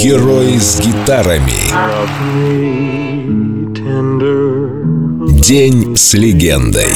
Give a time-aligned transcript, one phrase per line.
[0.00, 1.52] Герои с гитарами.
[5.42, 6.94] День с легендой.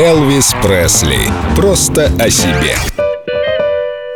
[0.00, 1.20] Элвис Пресли.
[1.54, 2.74] Просто о себе.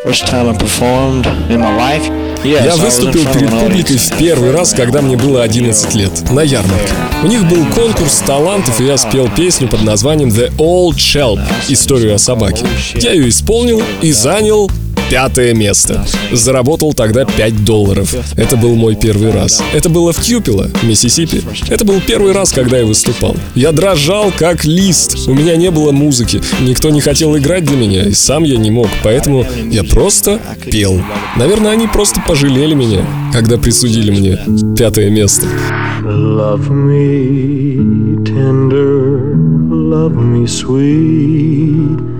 [0.04, 2.29] First time I performed in my life.
[2.44, 6.92] Я выступил перед публикой в первый раз, когда мне было 11 лет, на ярмарке.
[7.22, 12.14] У них был конкурс талантов, и я спел песню под названием The Old Shelp— историю
[12.14, 12.64] о собаке.
[12.94, 14.70] Я ее исполнил и занял
[15.10, 16.06] пятое место.
[16.32, 18.14] Заработал тогда 5 долларов.
[18.36, 19.62] Это был мой первый раз.
[19.74, 21.42] Это было в Тьюпило, Миссисипи.
[21.68, 23.36] Это был первый раз, когда я выступал.
[23.56, 25.28] Я дрожал, как лист.
[25.28, 26.40] У меня не было музыки.
[26.60, 28.88] Никто не хотел играть для меня, и сам я не мог.
[29.02, 31.00] Поэтому я просто пел.
[31.36, 34.38] Наверное, они просто пожалели меня, когда присудили мне
[34.76, 35.46] пятое место.
[36.02, 39.34] Love me tender,
[39.70, 42.19] love me sweet,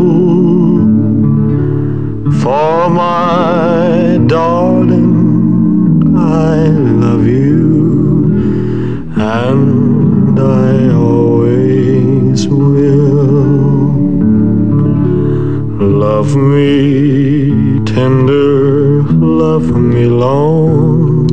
[2.41, 6.69] For my darling, I
[7.03, 13.51] love you, and I always will.
[15.77, 21.27] Love me tender, love me long,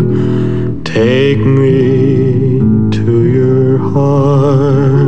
[0.85, 2.59] take me
[2.99, 5.08] to your heart.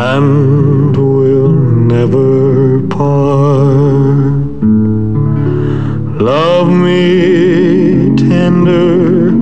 [0.00, 4.44] And we'll never part.
[6.22, 9.32] Love me tender,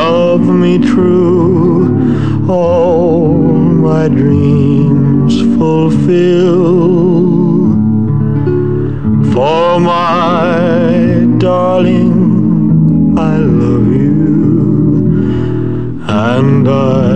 [0.00, 3.34] love me true, all
[3.88, 6.56] my dreams fulfill.
[9.34, 12.16] For my darling,
[13.18, 14.16] I love you,
[16.08, 17.15] and I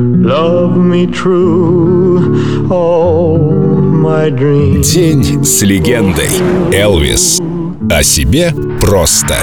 [0.21, 4.93] love me true, all my dreams.
[4.93, 6.29] День с легендой.
[6.71, 7.41] Элвис.
[7.89, 9.35] О себе просто.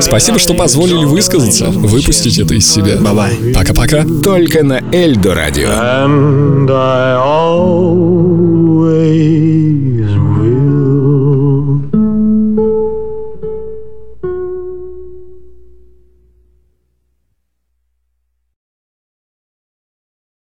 [0.00, 2.98] Спасибо, что позволили высказаться, выпустить это из себя.
[3.54, 4.04] Пока-пока.
[4.22, 5.68] Только на Эльдо радио.